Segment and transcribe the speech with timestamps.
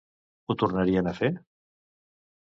[0.45, 1.29] Ho tornarien a fer?